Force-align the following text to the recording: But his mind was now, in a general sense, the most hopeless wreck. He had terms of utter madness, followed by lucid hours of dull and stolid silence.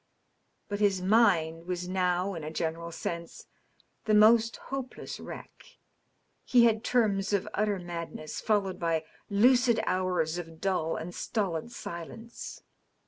But 0.67 0.79
his 0.79 0.99
mind 0.99 1.67
was 1.67 1.87
now, 1.87 2.33
in 2.33 2.43
a 2.43 2.49
general 2.49 2.91
sense, 2.91 3.45
the 4.05 4.15
most 4.15 4.57
hopeless 4.57 5.19
wreck. 5.19 5.77
He 6.43 6.63
had 6.63 6.83
terms 6.83 7.33
of 7.33 7.47
utter 7.53 7.77
madness, 7.77 8.41
followed 8.41 8.79
by 8.79 9.03
lucid 9.29 9.79
hours 9.85 10.39
of 10.39 10.59
dull 10.59 10.95
and 10.95 11.13
stolid 11.13 11.71
silence. 11.71 12.63